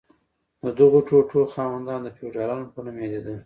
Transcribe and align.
د 0.63 0.65
دغو 0.79 0.99
ټوټو 1.07 1.39
خاوندان 1.55 1.99
د 2.03 2.07
فیوډالانو 2.17 2.71
په 2.73 2.79
نوم 2.85 2.95
یادیدل. 3.03 3.37